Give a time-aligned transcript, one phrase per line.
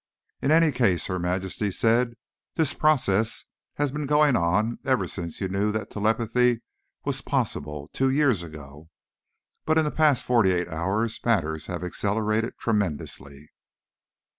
[0.41, 2.15] "In any case," Her Majesty said,
[2.55, 6.63] "this process has been going on ever since you knew that telepathy
[7.05, 8.89] was possible, two years ago.
[9.63, 13.51] But in the past forty eight hours matters have accelerated tremendously."